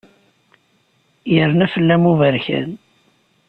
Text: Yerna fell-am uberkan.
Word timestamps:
Yerna 1.33 1.65
fell-am 1.73 2.03
uberkan. 2.11 2.69